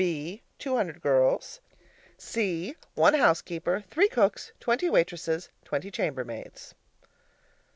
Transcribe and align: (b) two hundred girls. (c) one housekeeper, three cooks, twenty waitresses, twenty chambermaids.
(b) 0.01 0.41
two 0.57 0.77
hundred 0.77 0.99
girls. 0.99 1.61
(c) 2.17 2.75
one 2.95 3.13
housekeeper, 3.13 3.83
three 3.91 4.09
cooks, 4.09 4.51
twenty 4.59 4.89
waitresses, 4.89 5.49
twenty 5.63 5.91
chambermaids. 5.91 6.73